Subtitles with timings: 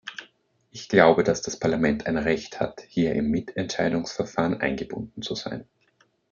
[0.71, 5.65] Ich glaube, dass das Parlament ein Recht hat, hier im Mitentscheidungsverfahren eingebunden zu sein.